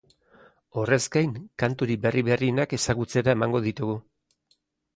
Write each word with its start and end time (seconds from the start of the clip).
Horrez 0.83 0.97
gain, 1.15 1.35
kanturik 1.63 2.01
berri 2.07 2.25
berrienak 2.31 2.73
ezagutzera 2.81 3.39
emango 3.39 3.65
ditugu. 3.69 4.01